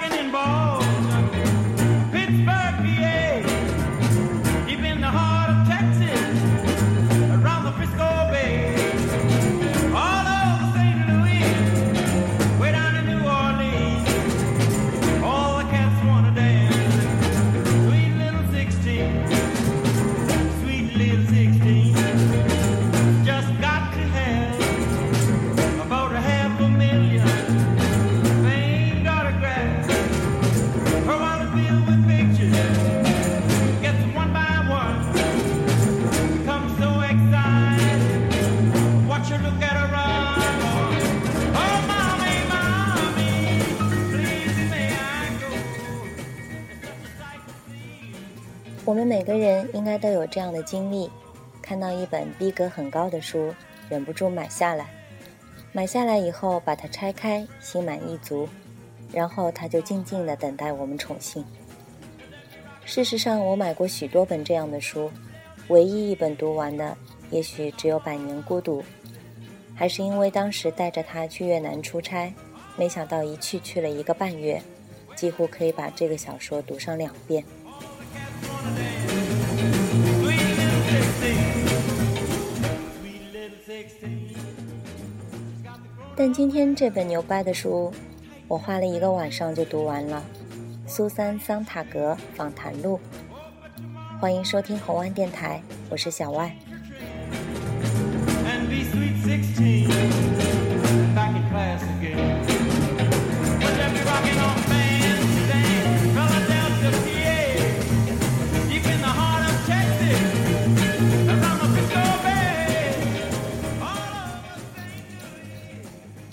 [0.00, 0.71] and ball.
[48.92, 51.10] 我们每个人应该都有这样的经历：
[51.62, 53.54] 看到一本逼格很高的书，
[53.88, 54.86] 忍不住买下来。
[55.72, 58.46] 买下来以后，把它拆开，心满意足，
[59.10, 61.42] 然后它就静静地等待我们宠幸。
[62.84, 65.10] 事实上，我买过许多本这样的书，
[65.68, 66.94] 唯一一本读完的，
[67.30, 68.82] 也许只有《百年孤独》，
[69.74, 72.30] 还是因为当时带着它去越南出差，
[72.76, 74.60] 没想到一去去了一个半月，
[75.16, 77.42] 几乎可以把这个小说读上两遍。
[86.14, 87.92] 但今天这本牛掰的书，
[88.46, 90.22] 我花了一个晚上就读完了，
[90.88, 93.00] 《苏珊·桑塔格访谈录》。
[94.20, 96.54] 欢迎收听红湾电台，我是小外。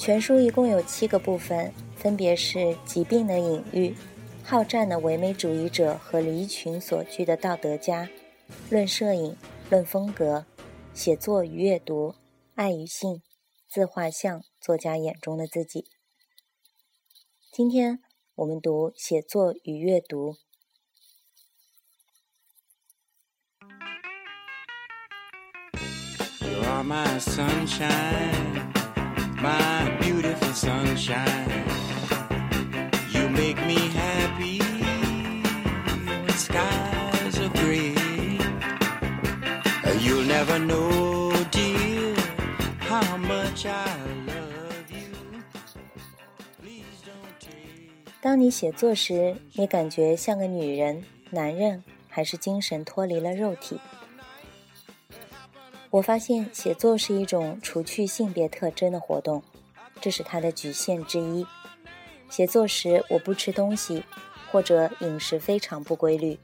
[0.09, 3.95] 全书一共有七个部分，分别是疾病的隐喻、
[4.43, 8.09] 好战的唯美主义者和离群所居的道德家、
[8.71, 9.37] 论摄影、
[9.69, 10.47] 论风格、
[10.95, 12.15] 写作与阅读、
[12.55, 13.21] 爱与性、
[13.67, 15.85] 自画像、作家眼中的自己。
[17.51, 17.99] 今天
[18.33, 20.37] 我们读写作与阅读。
[26.41, 28.58] You are my sunshine,
[29.41, 31.63] my beautiful sunshine.
[33.11, 34.59] You make me happy
[36.25, 37.95] when skies are gray.
[40.01, 42.15] You'll never know, dear,
[42.79, 43.85] how much I
[44.27, 45.43] love you.
[46.61, 48.13] Please don't take.
[48.21, 53.79] 当你写作时，你感觉像个女人、男人，还是精神脱离了肉体？
[55.91, 59.41] 我发现写作是一种除去性别特征的活动，
[59.99, 61.45] 这是它的局限之一。
[62.29, 64.03] 写作时，我不吃东西，
[64.51, 66.37] 或者饮食非常不规律，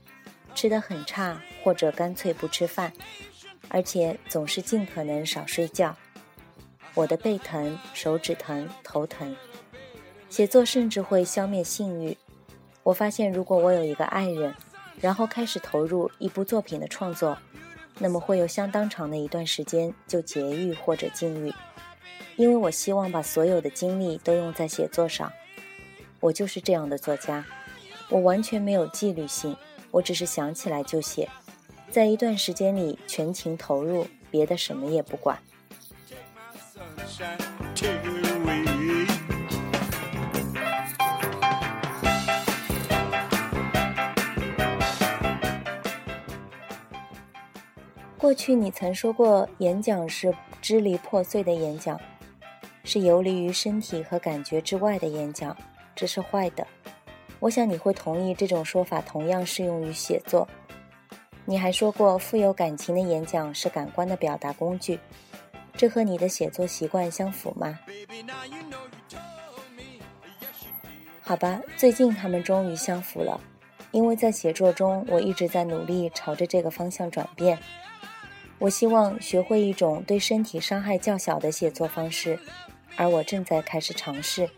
[0.56, 2.92] 吃得很差，或者干脆不吃饭，
[3.70, 5.96] 而且总是尽可能少睡觉。
[6.96, 9.36] 我的背疼、手指疼、头疼。
[10.28, 12.18] 写作甚至会消灭性欲。
[12.82, 14.56] 我发现，如果我有一个爱人，
[15.00, 17.38] 然后开始投入一部作品的创作，
[17.98, 21.54] 那么会有相当长的一段时间就节欲或者禁欲，
[22.36, 25.32] 因为我希望把所有的精力都用在写作上。
[26.20, 27.46] 我就是这样的作家，
[28.10, 29.56] 我完全没有纪律性，
[29.92, 31.30] 我只是想起来就写，
[31.90, 35.38] 在一段时间里全情投入，别的什么也不管。
[48.26, 52.02] 过去你曾说过，演讲是支离破碎的演讲，
[52.84, 55.56] 是游离于身体和感觉之外的演讲，
[55.96, 56.66] 这是坏的。
[57.40, 60.48] 我想你会同意这种说法同样适用于写作。
[61.46, 65.00] 你还说过，富有感情的演讲是感官的表达工具，
[65.78, 67.78] 这和你的写作习惯相符吗？
[71.22, 73.40] 好吧，最近他们终于相符了，
[73.92, 77.56] 因为在写作中，我一直在努力朝着这个方向转变。
[78.58, 82.40] 我希望学会一种对身体伤害较小的写作方式，
[82.96, 84.50] 而我正在开始尝试。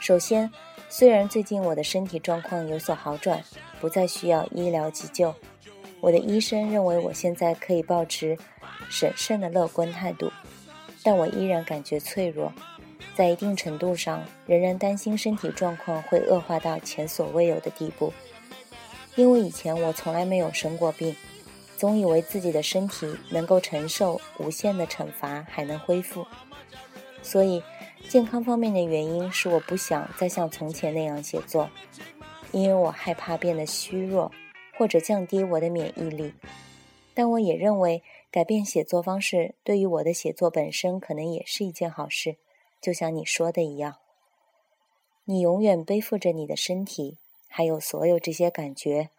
[0.00, 0.50] 首先，
[0.88, 3.42] 虽然最近我的身体状况有所好转，
[3.80, 5.32] 不再需要医疗急救，
[6.00, 8.36] 我的医生认为我现在可以保持
[8.90, 10.32] 审慎的乐观态度，
[11.04, 12.52] 但我依然感觉脆弱。
[13.14, 18.12] 在一定程度上，仍然担心身体状况会恶化到前所未有的地步。
[19.14, 21.14] 因为以前我从来没有生过病，
[21.82, 26.24] 总以为自己的身体能够承受无限的惩罚，还能恢复。
[27.24, 27.60] 所以，
[28.08, 31.68] 健康方面的原因是我不想再像从前那样写作，
[32.52, 34.30] 因为我害怕变得虚弱，
[34.78, 36.32] 或者降低我的免疫力。
[37.14, 42.36] 但我也认为改变写作方式对于我的写作本身可能也是一件好事，
[42.80, 43.96] 就像你说的一样。
[45.24, 47.18] 你永远背负着你的身体，
[47.48, 49.10] 还有所有这些感觉，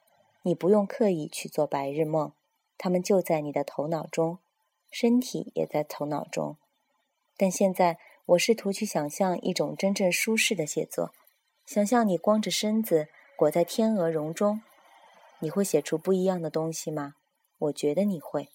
[0.44, 2.32] 你不用刻意去做白日梦，
[2.84, 4.40] 他们就在你的头脑中，
[4.92, 6.58] 身体也在头脑中。
[7.38, 11.14] 但现在，我试图去想象一种真正舒适的写作，
[11.66, 13.08] 想象你光着身子
[13.38, 14.64] 裹在天鹅绒中，
[15.40, 17.16] 你会写出不一样的东西吗？
[17.58, 18.50] 我觉得你会。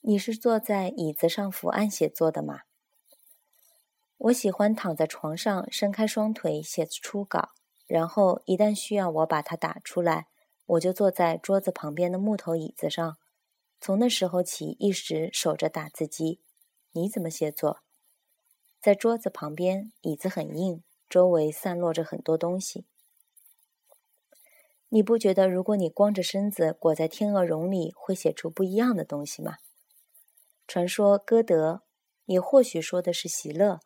[0.00, 2.62] 你是坐在椅子上伏案写作的吗？
[4.16, 7.50] 我喜欢躺在床上，伸开双腿写初稿，
[7.86, 10.26] 然后一旦需要我把它打出来，
[10.66, 13.16] 我就坐在桌子旁边的木头椅子上。
[13.80, 16.40] 从那时候起，一直守着打字机。
[16.92, 17.80] 你怎么写作？
[18.80, 22.86] 在桌子旁边，椅子很硬，周围散落着很多东西。
[24.88, 29.56] 你不觉得，如果你光着身子裹在天鹅绒里，会写出不一样的东西吗？
[30.66, 31.82] 传说歌德，
[32.24, 33.80] 也或许说的是席勒。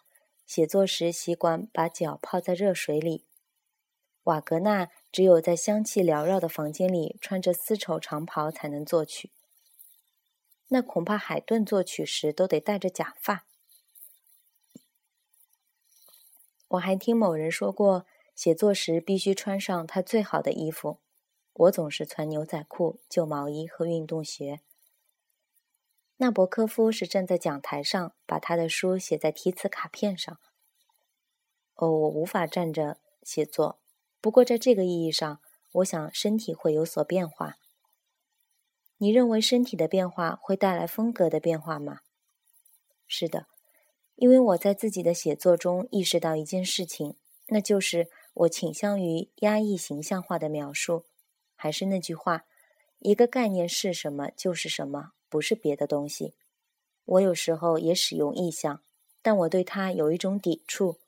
[0.46, 3.24] 写作时习惯把脚泡在热水里。
[4.24, 9.30] 瓦格纳只有在香气缭绕的房间里穿着丝绸长袍才能作曲。
[10.68, 13.44] 那恐怕海顿作曲时都得戴着假发。
[16.68, 21.00] 我还听某人说过，写作时必须穿上他最好的衣服。
[21.52, 24.60] 我总是穿牛仔裤、旧毛衣和运动鞋。
[26.18, 30.38] 纳博科夫是站在讲台上，把他的书写在题词卡片上。
[31.74, 33.80] 哦，我无法站着写作，
[34.20, 35.40] 不过在这个意义上，
[35.72, 37.56] 我想身体会有所变化。
[38.98, 42.00] 你认为身体的变化会带来风格的变化吗？
[43.06, 43.46] 是的，
[44.16, 47.16] 因为我在自己的写作中意识到一件事情，
[47.48, 51.06] 那就是我倾向于压抑形象化的描述。
[51.54, 52.44] 还是那句话，
[52.98, 55.12] 一个概念是什么就是什么。
[55.30, 56.34] 不是别的东西，
[57.04, 58.82] 我有时候也使用意象，
[59.22, 60.98] 但我对它有一种抵触。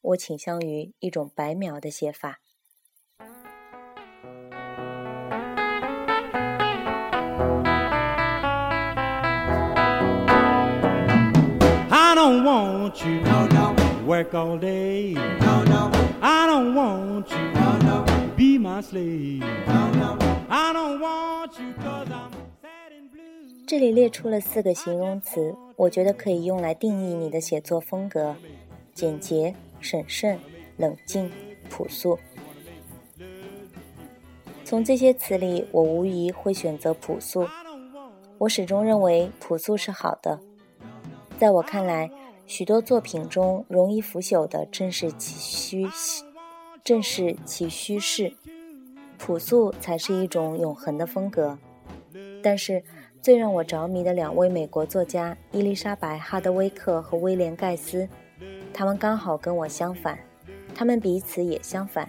[0.00, 2.40] 我倾向于一种白描的写法。
[12.26, 13.22] Don't want you
[14.04, 15.14] work all day.
[16.20, 17.52] I don't want you
[18.36, 19.44] be my slave.
[20.48, 23.64] I don't want you cause I'm sad and blue.
[23.68, 28.34] 这里列出了四个形容词，我觉得可以用来定义你的写作风格：
[28.92, 30.36] 简洁、审慎、
[30.76, 31.30] 冷静、
[31.70, 32.18] 朴素。
[34.64, 37.46] 从这些词里，我无疑会选择朴素。
[38.38, 40.40] 我始终认为朴素是好的。
[41.38, 42.10] 在我看来，
[42.46, 45.86] 许多作品中容易腐朽的正是其虚，
[46.82, 48.32] 正是其虚饰。
[49.18, 51.58] 朴素才是一种永恒的风格。
[52.42, 52.82] 但是，
[53.20, 58.08] 最让我着迷的两位美国作家伊丽莎白·哈德威克和威廉·盖斯，
[58.72, 60.18] 他们刚好跟我相反，
[60.74, 62.08] 他们彼此也相反。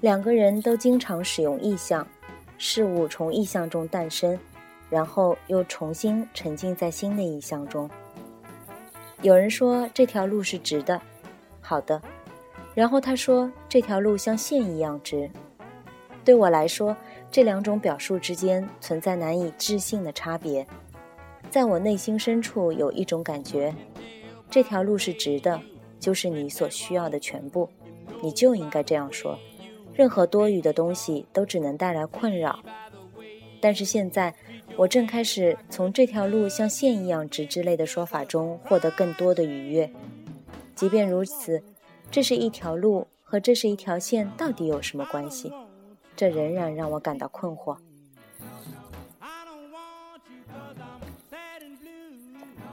[0.00, 2.04] 两个人都经常使用意象，
[2.58, 4.36] 事物从意象中诞生，
[4.88, 7.88] 然后又重新沉浸在新的意象中。
[9.22, 10.98] 有人说这条路是直的，
[11.60, 12.00] 好的，
[12.74, 15.30] 然后他说这条路像线一样直。
[16.24, 16.96] 对我来说，
[17.30, 20.66] 这两种表述之间存在难以置信的差别。
[21.50, 23.74] 在我内心深处有一种感觉，
[24.48, 25.60] 这条路是直的，
[25.98, 27.68] 就是你所需要的全部，
[28.22, 29.38] 你就应该这样说。
[29.94, 32.58] 任何多余的东西都只能带来困扰。
[33.60, 34.34] 但是现在，
[34.76, 39.90] 我正开始从这条路像线一样直之类的说法中获得更多的愉悦。
[40.74, 41.62] 即便如此，
[42.10, 45.52] 这是一条路和这是一条线到底有什么关系？
[46.16, 47.76] 这仍然让我感到困惑。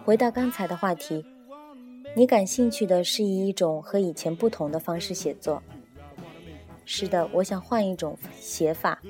[0.05, 1.25] 回到刚才的话题，
[2.15, 5.61] 你感兴趣的是以一种和以前不同的方式写作。
[6.85, 9.01] 是的，我想换一种写法。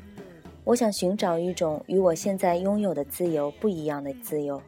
[0.68, 4.62] 我想寻找一种与我现在拥有的自由不一样的自由。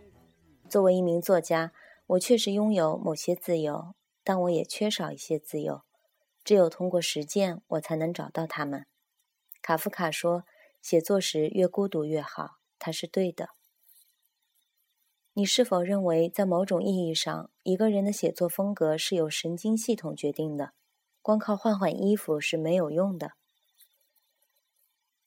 [0.69, 1.73] 作为一名作家，
[2.07, 5.81] 我确实拥有某些自由，但我也缺少一些自由。
[6.45, 8.85] 只有通过实践，我才能找到它们。
[9.61, 10.45] 卡夫卡说
[10.81, 13.49] ：“写作时越孤独越好。”他是对的。
[15.33, 20.71] 你是否认为，在某种意义上，一个人的写作风格是由神经系统决定的？
[21.21, 23.33] 光靠换换衣服是没有用的。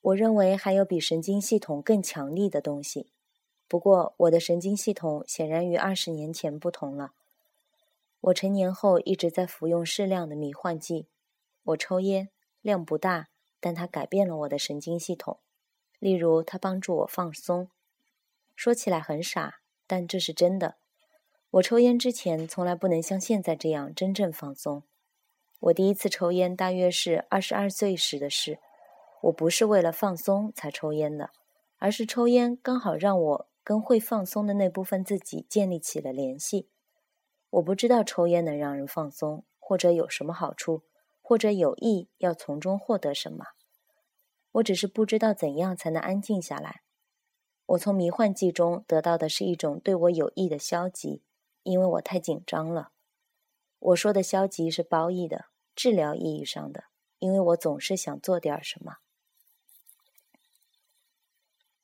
[0.03, 3.07] 我认为还有比神经系统更强力的东西，
[3.69, 7.13] 不过我的神经系统显然与二十年前不同了。
[8.21, 11.07] 我成年后一直在服用适量的迷幻剂。
[11.63, 12.29] 我抽烟，
[12.61, 13.29] 量不大，
[13.61, 15.39] 但它改变了我的神经系统。
[16.01, 17.69] 例如，它帮助我放松。
[18.57, 20.77] 说起来很傻，但这是真的。
[21.53, 24.83] 我抽烟之前从来不能像现在这样真正放松。
[25.61, 28.59] 我第一次抽烟大约是二十二岁时的事。
[29.23, 31.31] 我不是为了放松才抽烟的，
[31.79, 36.69] 而是抽烟刚好让我跟会放松的那部分自己建立起了联系。
[37.51, 40.83] 我不知道抽烟能让人放松，或者有什么好处，
[41.21, 43.45] 或者有意要从中获得什么。
[44.53, 46.83] 我只是不知道怎样才能安静下来。
[47.67, 51.23] 我从迷幻剂中得到的是一种对我有益的消极，
[51.63, 52.91] 因为我太紧张了。
[53.79, 56.85] 我说的消极是褒义的，治疗意义上的，
[57.21, 58.97] 因为我总是想做点什么。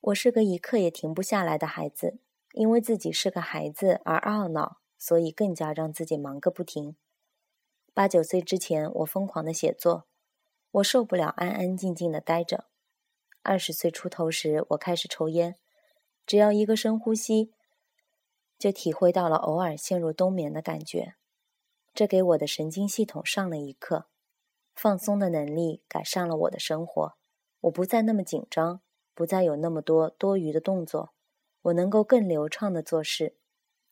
[0.01, 2.19] 我是个一刻也停不下来的孩子，
[2.53, 6.97] 因为自己是个孩子而懊恼，所以更加让自己忙个不停。
[7.93, 10.07] 八九岁之前，我疯狂的写作，
[10.71, 12.67] 我受不了安安静静的待着。
[13.43, 15.57] 二十岁出头时，我开始抽烟，
[16.25, 17.53] 只要一个深呼吸，
[18.57, 21.17] 就体会到了偶尔陷入冬眠的感觉。
[21.93, 24.07] 这给我的神经系统上了一课，
[24.75, 27.15] 放松的能力改善了我的生活，
[27.63, 28.81] 我不再那么紧张。
[29.19, 31.13] 不再有那么多多余的动作，
[31.63, 33.35] 我能够更流畅的做事。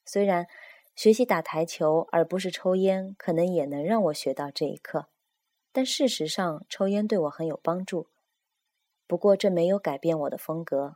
[0.04, 0.46] 虽然
[0.94, 5.08] 学习打台球而不是抽烟，可能也能让我学到这一课，
[5.72, 8.06] 但事实上，抽烟对我很有帮助。
[9.08, 10.94] 不过，这没有改变我的风格。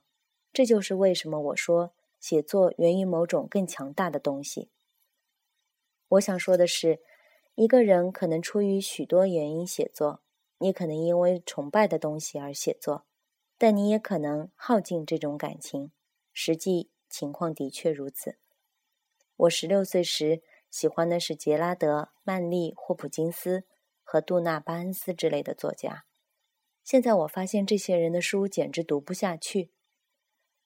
[0.52, 4.70] 这就是为什么我说写作源于某种更强大的东西。
[6.10, 7.00] 我想说的是，
[7.56, 10.20] 一个人可能出于许多原因写作，
[10.58, 13.06] 你可能因为崇拜的东西而写作。
[13.60, 15.92] 但你也可能耗尽这种感情，
[16.32, 18.38] 实际情况的确如此。
[19.36, 23.64] 我十六岁时喜欢的是杰拉德·曼利·霍普金斯
[24.02, 26.06] 和杜纳·巴恩斯之类的作家，
[26.82, 29.70] 现在我发现这些人的书简直读不下去。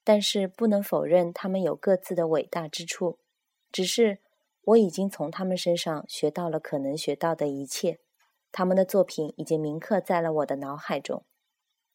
[0.04, 3.18] 但是不能否认他们有各自的伟大之处，
[3.72, 4.20] 只是
[4.62, 7.98] 我已经从他们身上学到了可能学到的一切，
[8.52, 11.24] 他们的作品已经铭刻在了我的脑海中。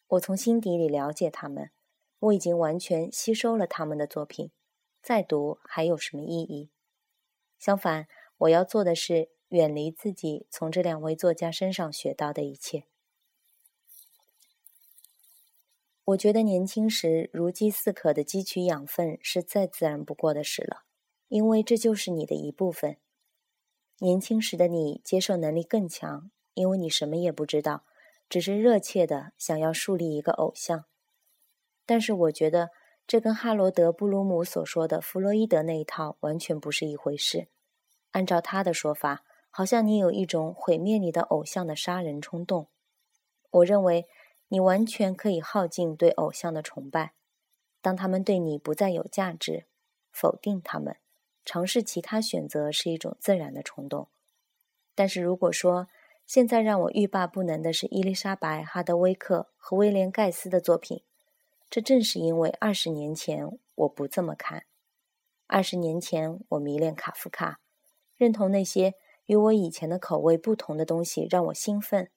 [0.09, 1.69] 我从心底里了解他们，
[2.19, 4.51] 我已经完全吸收了他们的作品，
[5.03, 6.71] 再读还有什么意义？
[7.59, 8.07] 相反，
[8.39, 12.85] 我要做的是远离自己从这两位作家身上学到的一切。
[16.05, 20.85] 我觉得年轻时如饥似渴的汲取养分是再自然不过的事了，
[21.27, 22.97] 因为这就是你的一部分。
[23.99, 27.83] 年轻时的你接受能力更强，因为你什么也不知道。
[28.29, 30.85] 只是热切的想要树立一个偶像，
[31.85, 32.69] 但是我觉得
[33.07, 37.47] 这跟哈罗德·布鲁姆所说的弗洛伊德那一套完全不是一回事。
[38.11, 42.67] 按照他的说法，好像你有一种毁灭你的偶像的杀人冲动。
[43.49, 44.07] 我认为
[44.49, 47.13] 你完全可以耗尽对偶像的崇拜，
[47.81, 49.65] 当他们对你不再有价值，
[50.11, 50.97] 否定他们，
[51.43, 54.07] 尝试其他选择是一种自然的冲动。
[54.93, 55.87] 但是如果说，
[56.29, 61.01] 现在让我欲罢不能的是伊丽莎白·哈德威克和威廉·盖斯的作品，
[61.71, 64.65] 这正是因为二十年前我不这么看。
[65.47, 67.59] 二十年前我迷恋卡夫卡，
[68.15, 68.93] 认同那些
[69.25, 72.11] 与我以前的口味不同的东西让我兴奋。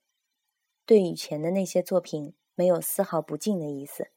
[0.85, 4.09] 对以前的那些作品没有丝毫不敬的意思，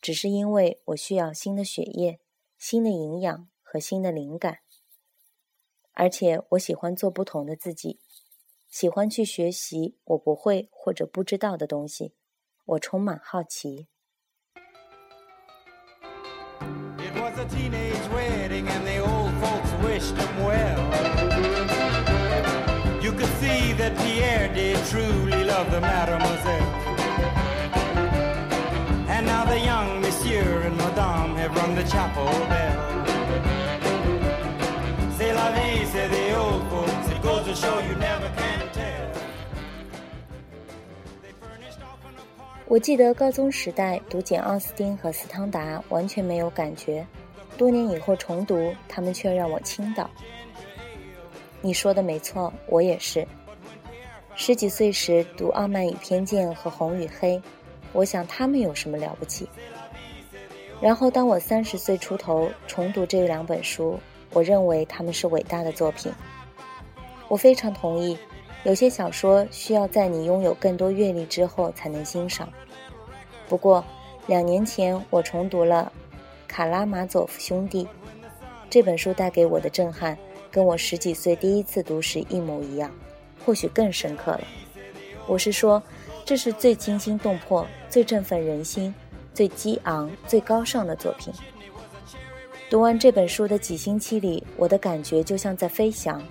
[0.00, 2.20] 只是因为我需要新的血液、
[2.56, 4.60] 新的营养和新的灵感，
[5.90, 7.98] 而且我喜欢做不同的自己。
[8.74, 12.12] 喜欢去学习我不会或者不知道的东西，
[12.64, 13.86] 我充满好奇。
[16.98, 20.80] It was a teenage wedding and the old folks wished him well.
[23.00, 26.66] You could see that Pierre did truly love the mademoiselle.
[29.08, 33.04] And now the young monsieur and madame have rung the chapel bell.
[35.16, 36.33] C'est la vie, say the
[42.66, 47.06] 我记得高中时代读简·奥斯汀和斯汤达完全没有感觉，
[47.56, 50.10] 多年以后重读，他们却让我倾倒。
[51.60, 53.24] 你说的没错，我也是。
[54.34, 57.36] 十几岁时读《傲慢与偏见》和《红与黑》，
[57.92, 59.48] 我想他们有什么了不起？
[60.80, 64.00] 然后当我三十岁出头重读这两本书，
[64.32, 66.12] 我认为他们是伟大的作品。
[67.34, 68.16] 我非常同意，
[68.62, 72.48] 有些小说需要在你拥有更多阅历之后才能欣赏。
[73.48, 73.84] 不过，
[74.28, 75.92] 两年前我重读了
[76.48, 77.84] 《卡拉马佐夫兄弟》
[78.70, 80.16] 这本书，带给我的震撼，
[80.48, 82.88] 跟我十几岁第一次读时一模一样，
[83.44, 84.44] 或许更深刻了。
[85.26, 85.82] 我是说，
[86.24, 88.94] 这是最惊心动魄、最振奋人心、
[89.34, 91.34] 最激昂、最高尚的作品。
[92.70, 96.22] 读完这本书的几星期里，我的感觉就像在飞翔。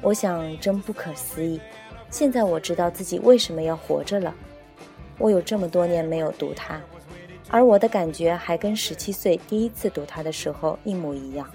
[0.00, 1.60] 我想，真不可思议。
[2.10, 4.34] 现在我知道自己为什么要活着了。
[5.18, 6.80] 我有这么多年没有读它，
[7.50, 11.50] 而我的感觉还跟十七岁第一次读它的时候一模一样。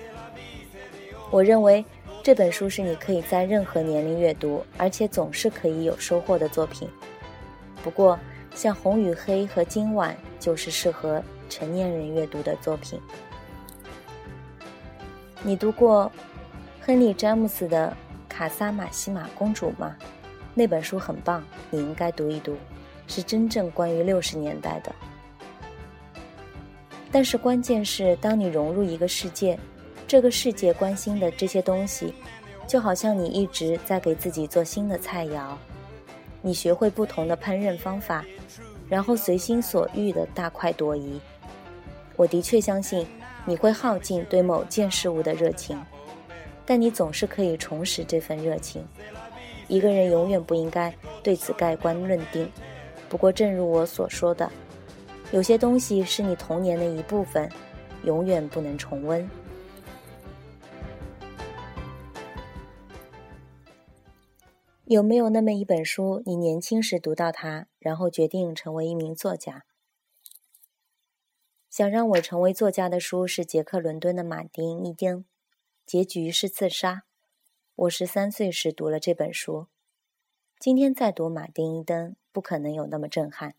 [1.32, 1.84] 我认为
[2.22, 6.88] 这本书是你可以在任何年龄阅读，而且总是可以有收获的作品。
[7.82, 8.20] 不过，
[8.54, 13.00] 像《红与黑》和《今晚》就是适合成年人阅读的作品。
[15.42, 16.12] 你读过
[16.82, 17.96] 亨利·詹姆斯的
[18.36, 19.96] 《卡萨马西玛公主》吗？
[20.56, 22.58] 那本书很棒，你应该读一读，
[23.06, 24.92] 是真正关于六十年代的。
[27.12, 29.60] 但是关键是，当你融入一个世界，
[30.08, 32.12] 这个世界关心的这些东西，
[32.68, 35.50] 就好像你一直在给自己做新的菜肴，
[36.42, 38.26] 你学会不同的烹饪方法，
[38.90, 41.22] 然后随心所欲的大快朵颐。
[42.16, 43.06] 我的确相信。
[43.46, 45.78] 你会耗尽对某件事物的热情，
[46.66, 48.88] 但你总是可以重拾这份热情。
[49.68, 50.94] 一个人永远不应该
[51.24, 52.50] 对此盖棺论定。
[53.10, 54.52] 不过，正如我所说的，
[55.32, 57.50] 有些东西是你童年的一部分，
[58.04, 59.30] 永远不能重温。
[64.86, 69.64] 有没有那么一本书，你年轻时读到它，然后决定成为一名作家？
[71.70, 75.20] 想让我成为作家的书是杰克·伦敦的《马丁·伊登》，
[75.86, 77.04] 结局是自杀。
[77.76, 79.68] 我十三岁时读了这本书，
[80.60, 83.56] 今天再读《马丁·伊登》不可能有那么震撼。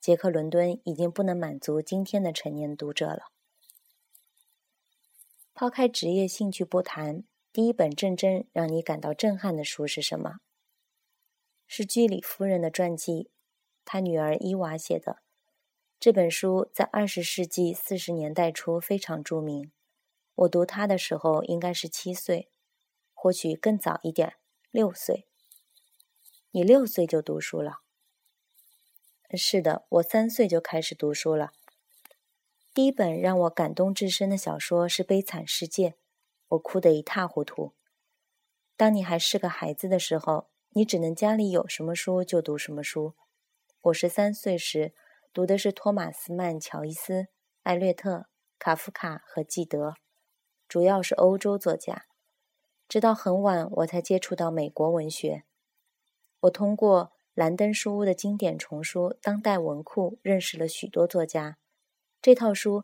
[0.00, 3.30] 杰克·伦敦已经不能满足今天的成年读者了。
[5.54, 10.40] 抛开职业兴趣不谈，第一本真正让你感到震撼的书是什么？
[11.66, 13.30] 是居里夫人的传记，
[13.84, 15.22] 她女儿伊娃写的。
[15.98, 19.72] 这本书在二十世纪四十年代初非常著名。
[20.34, 22.50] 我读它的时候应该是七岁，
[23.12, 24.34] 或许更早一点，
[24.70, 25.26] 六岁。
[26.50, 27.78] 你六岁就读书了？
[29.36, 31.52] 是的，我三岁就开始读书了。
[32.72, 35.90] 第一本让我感动至深的小说是《悲惨世界》，
[36.48, 37.74] 我哭得一塌糊涂。
[38.76, 43.14] 当你还是个孩子的时候，你只能家里有什么书就读什么书。
[43.82, 44.94] 我十三岁时。
[45.32, 47.26] 读的是托马斯曼、乔伊斯、
[47.64, 49.96] 艾略特、卡夫卡和纪德，
[50.74, 52.06] 主要是欧洲作家。
[52.88, 55.44] 直到很晚，我才接触到美国文学。
[56.40, 61.58] 我通过兰登书屋的经典丛书《当代文库》认识了许多作家。
[62.20, 62.82] 这套书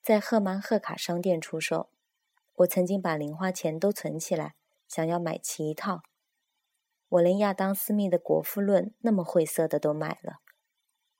[0.00, 1.90] 在赫曼·赫卡商店出售。
[2.58, 4.54] 我曾经把零花钱都存起来，
[4.86, 6.02] 想要买齐一套。
[7.08, 10.34] 我连亚当·斯密的《国富论》那么晦涩的都买了。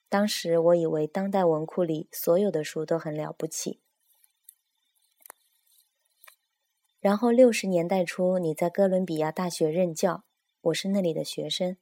[0.09, 3.81] 当时我以为当代文库里所有的书都很了不起。
[7.07, 10.25] 然后六十年代初，你在哥伦比亚大学任教，
[10.61, 11.77] 我是那里的学生。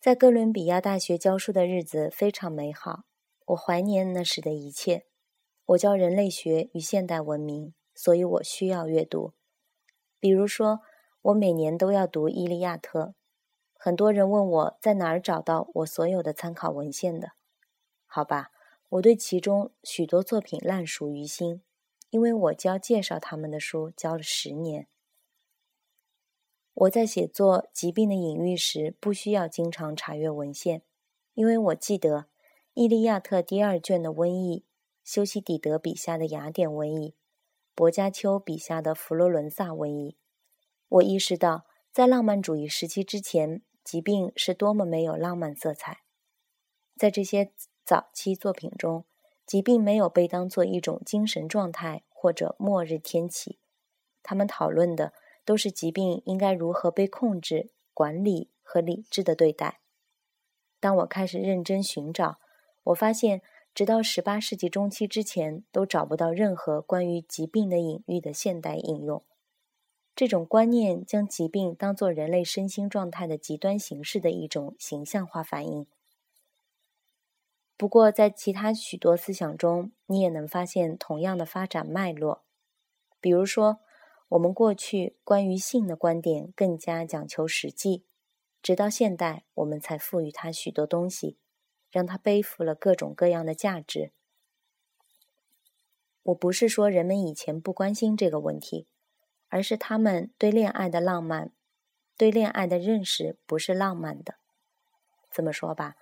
[0.00, 3.04] 在哥伦比亚大学教书的日子非常美好，
[3.48, 5.04] 我怀念那时的一切。
[5.66, 9.34] 我教人类学与现代文明，所以我需要阅读。
[10.18, 10.80] 比如说，
[11.20, 13.00] 我每年都要读《伊利亚特》。
[13.76, 17.32] 很多人问我在哪儿找到我所有的参考文献的？
[18.06, 18.50] 好吧，
[18.88, 21.60] 我对其中许多作品烂熟于心，
[22.12, 24.86] 因为我教介绍他们的书教了十年。
[26.74, 30.82] 我在写作疾病的隐喻时，不需要经常查阅文献，
[31.32, 32.18] 因为我记得
[32.74, 34.66] 《伊利亚特》第二卷的瘟疫，
[35.02, 37.16] 修昔底德笔下的雅典瘟疫，
[37.74, 40.18] 薄伽丘笔下的佛罗伦萨瘟疫。
[40.88, 43.62] 我意识到，在浪漫主义时期之前。
[43.84, 46.02] 疾病是多么没有浪漫色彩，
[46.96, 47.52] 在这些
[47.84, 49.04] 早期作品中，
[49.46, 53.58] 疾病没有被当作一种精神状态或者末日天启。
[54.22, 55.12] 他们讨论的
[55.44, 59.80] 都是疾病应该如何被控制、管理和理智的对待。
[60.78, 62.38] 当我开始认真寻找，
[62.84, 63.42] 我发现，
[63.74, 69.22] 直到十八世纪中期之前，都找不到任何关于疾病的隐喻的现代应用。
[70.14, 75.86] 这种观念将疾病当作人类身心状态的极端形式的一种形象化反应。
[77.82, 82.44] 不过，在其他许多思想中，你也能发现同样的发展脉络。
[83.20, 83.80] 比如说，
[84.28, 88.06] 我们过去关于性的观点更加讲求实际，
[88.62, 91.38] 直到现代，我们才赋予它许多东西，
[91.90, 94.12] 让它背负了各种各样的价值。
[96.22, 98.86] 我不是说人们以前不关心这个问题，
[99.48, 101.50] 而是他们对恋爱的浪漫，
[102.16, 104.36] 对恋爱的认识不是浪漫的。
[105.32, 105.96] 这么说吧，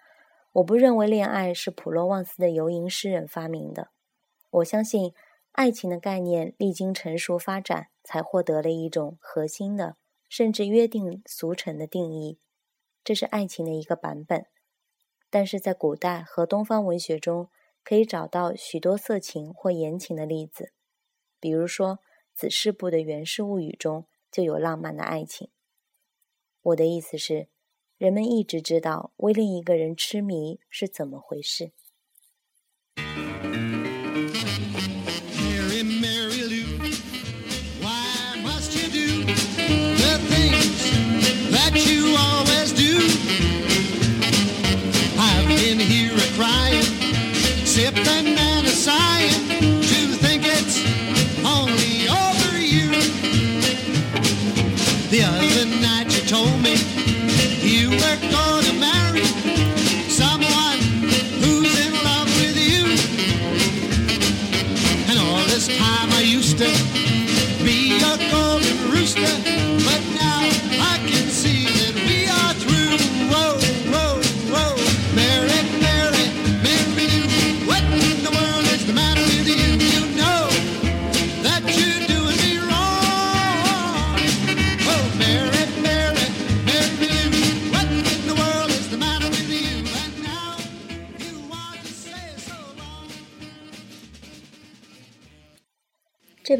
[0.53, 3.91] 我不认为恋爱是普罗旺斯的游吟诗人发明的。
[4.51, 5.15] 我相信，
[5.53, 9.97] 爱情的概念历经成熟发展，才获得了一种核心的，
[10.29, 12.41] 甚至约定俗成的定义。
[13.05, 14.47] 这是爱情的一个版本。
[15.31, 17.49] 但是在古代和东方文学中，
[17.85, 20.73] 可以找到许多色情或言情的例子，
[21.39, 22.01] 比如说
[22.35, 25.49] 子氏部的《源氏物语》中就有浪漫的爱情。
[26.63, 27.49] 我的意思是，
[28.01, 31.73] 人们一直知道为另一个人痴迷是怎么回事。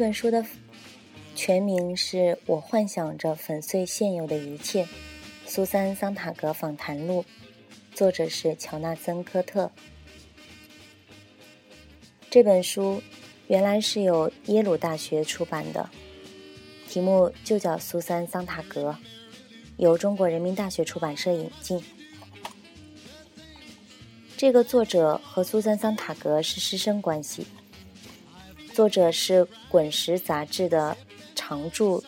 [0.01, 0.43] 这本书的
[1.35, 4.83] 全名是《我幻想着粉碎现有的一切》，
[5.45, 7.23] 苏珊·桑塔格访谈录，
[7.93, 9.71] 作者是乔纳森·科特。
[12.31, 12.99] 这本书
[13.45, 15.87] 原来是由耶鲁大学出版的，
[16.89, 18.89] 题目就叫《苏珊·桑塔格》，
[19.77, 21.79] 由中国人民大学出版社引进。
[24.35, 27.45] 这个作者和苏珊·桑塔格是师生关系。
[28.81, 30.97] 作者是《滚石》杂志的
[31.35, 32.03] 常驻。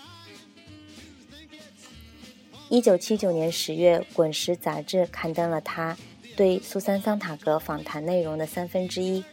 [2.68, 5.96] 一九七九年十月，《滚石》杂志刊登了他
[6.36, 9.24] 对苏珊·桑塔格访谈内容的三分之一。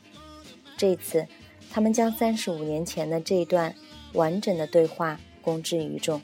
[0.76, 1.26] 这次，
[1.70, 3.74] 他们将三十五年前的这一段
[4.12, 6.20] 完整的对话公之于众。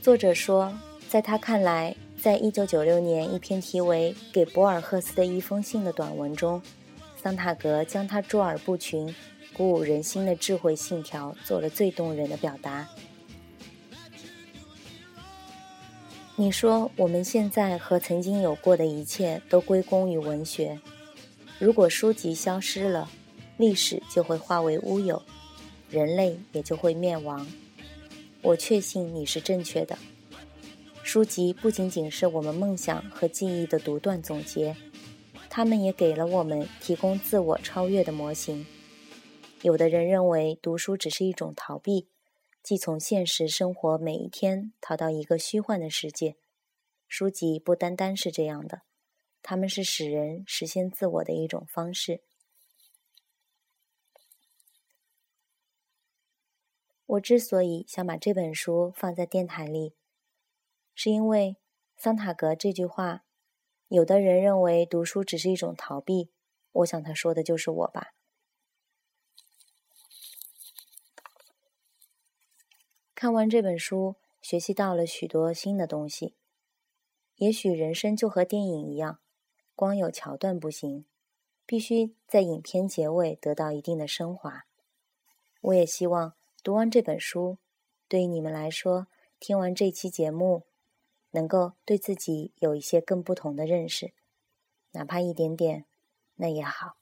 [0.00, 0.72] 作者说，
[1.08, 6.62] 在他看来，在一九九六年一篇题为《给博尔赫斯的一封信》的短文中，
[7.22, 9.14] 桑塔格将他卓尔不群、
[9.52, 12.88] 鼓舞人心的智慧信条做了最动人的表达。
[16.36, 20.80] 你说，我们现在和曾经有过的一切都归功于文学。
[21.58, 23.10] 如果书籍消失了，
[23.58, 25.22] 历史就会化为乌有，
[25.90, 27.46] 人类也就会灭亡。
[28.40, 29.98] 我确信你是正确的。
[31.02, 34.74] 书籍不仅仅是我们梦想和记忆的独断总结，
[35.60, 38.64] 他们也给了我们提供自我超越的模型。
[39.60, 42.08] 有的人认为读书只是一种逃避，
[42.62, 46.38] 即从现实生活每一天逃到一个虚幻的世界。
[47.06, 48.80] 书籍不单单是这样的，
[49.42, 52.22] 它们是使人实现自我的一种方式。
[57.04, 59.92] 我之所以想把这本书放在电台里，
[60.94, 61.58] 是因为
[61.98, 63.26] 桑塔格这句话，
[63.90, 66.30] 有的人认为读书只是一种逃避，
[66.70, 68.14] 我想他说的就是我吧。
[73.16, 76.36] 看完这本书，学习到了许多新的东西。
[77.34, 79.18] 也许人生就和电影一样，
[79.74, 81.04] 光有桥段不行，
[81.66, 84.66] 必须在影片结尾得到一定的升华。
[85.62, 87.58] 我也希望读完这本书，
[88.06, 89.08] 对于你们来说，
[89.40, 90.68] 听完这期节目，
[91.32, 94.14] 能够对自己有一些更不同的认识，
[94.92, 95.86] 哪怕一点点，
[96.36, 96.99] 那也好。